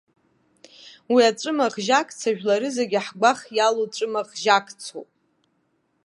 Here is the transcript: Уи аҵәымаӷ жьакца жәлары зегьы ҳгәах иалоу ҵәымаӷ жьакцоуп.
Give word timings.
Уи 1.13 1.21
аҵәымаӷ 1.29 1.75
жьакца 1.85 2.29
жәлары 2.37 2.69
зегьы 2.77 2.99
ҳгәах 3.05 3.39
иалоу 3.57 3.87
ҵәымаӷ 3.95 4.29
жьакцоуп. 4.43 5.09